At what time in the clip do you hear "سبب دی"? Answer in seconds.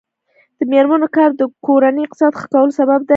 2.79-3.09